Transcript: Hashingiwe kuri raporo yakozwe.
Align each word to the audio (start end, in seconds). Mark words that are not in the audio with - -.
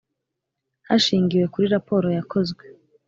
Hashingiwe 0.87 1.45
kuri 1.53 1.67
raporo 1.75 2.07
yakozwe. 2.17 2.63